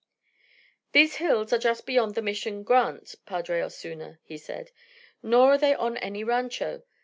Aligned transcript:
"These 0.93 1.17
hills 1.17 1.53
are 1.53 1.59
just 1.59 1.85
beyond 1.85 2.15
the 2.15 2.23
Mission 2.23 2.63
grant, 2.63 3.13
Padre 3.27 3.61
Osuna," 3.61 4.17
he 4.23 4.35
said. 4.35 4.71
"Nor 5.21 5.51
are 5.51 5.57
they 5.59 5.75
on 5.75 5.95
any 5.97 6.23
rancho. 6.23 6.81